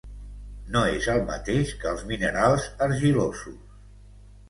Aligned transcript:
No 0.75 0.81
és 0.93 1.09
el 1.17 1.21
mateix 1.27 1.75
que 1.83 1.91
els 1.91 2.03
minerals 2.15 2.69
argilosos. 2.91 3.65